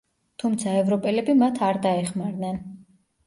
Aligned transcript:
თუმცა 0.43 0.71
ევროპელები 0.77 1.35
მათ 1.41 1.61
არ 1.69 1.79
დაეხმარნენ. 1.85 2.59